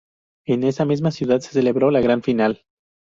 En 0.47 0.63
esa 0.63 0.83
misma 0.83 1.11
ciudad, 1.11 1.41
se 1.41 1.51
celebró 1.51 1.91
la 1.91 2.01
gran 2.01 2.23
final. 2.23 2.63